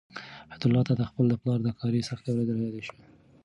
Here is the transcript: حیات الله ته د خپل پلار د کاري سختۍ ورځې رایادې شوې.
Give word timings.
حیات 0.49 0.61
الله 0.65 0.81
ته 0.87 0.93
د 0.95 1.01
خپل 1.09 1.25
پلار 1.41 1.59
د 1.63 1.69
کاري 1.79 2.01
سختۍ 2.09 2.29
ورځې 2.31 2.53
رایادې 2.57 2.81
شوې. 2.87 3.03